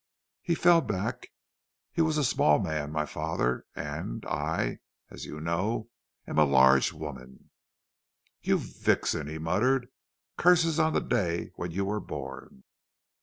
"He 0.41 0.55
fell 0.55 0.81
back; 0.81 1.27
he 1.91 2.01
was 2.01 2.17
a 2.17 2.23
small 2.23 2.57
man, 2.57 2.91
my 2.91 3.05
father, 3.05 3.65
and 3.75 4.25
I, 4.25 4.79
as 5.11 5.25
you 5.27 5.39
know, 5.39 5.89
am 6.25 6.37
large 6.37 6.89
for 6.89 6.95
a 6.95 6.97
woman. 6.97 7.51
"'You 8.41 8.57
vixen!' 8.57 9.27
he 9.27 9.37
muttered, 9.37 9.89
'curses 10.39 10.79
on 10.79 10.93
the 10.93 11.01
day 11.01 11.51
when 11.53 11.69
you 11.69 11.85
were 11.85 11.99
born!' 11.99 12.63